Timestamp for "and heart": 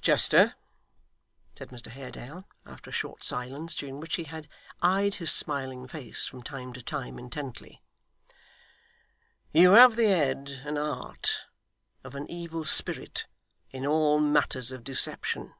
10.64-11.46